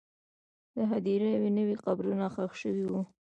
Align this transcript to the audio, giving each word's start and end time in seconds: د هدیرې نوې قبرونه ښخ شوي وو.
د 0.75 0.77
هدیرې 0.91 1.31
نوې 1.57 1.75
قبرونه 1.85 2.25
ښخ 2.33 2.51
شوي 2.61 2.85
وو. 2.91 3.01